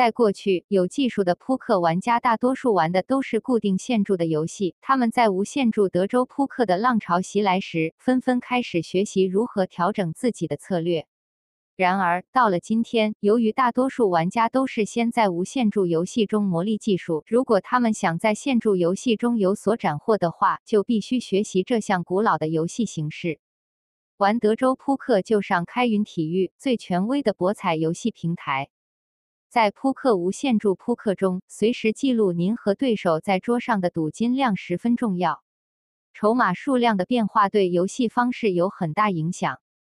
[0.00, 4.74] 在过去，有技术的扑克玩家大多数玩的都是固定线注的游戏。
[4.80, 11.06] 他们在无限注德州扑克的浪潮袭来时，纷纷开始学习如何调整自己的策略。
[11.76, 23.38] 然而，到了今天，由于大多数玩家都是先在无限注游戏中磨砺技术，如果他们想在线注游戏中有所斩获的话，就必须学习这项古老的游戏形式。
[24.16, 28.70] 玩德州扑克就上开云体育，最权威的博彩游戏平台。
[29.50, 35.42] 在扑克无限注扑克中，随时记录您和对手在桌上的赌金量十分重要。
[36.14, 39.60] 筹码数量的变化对游戏方式有很大影响。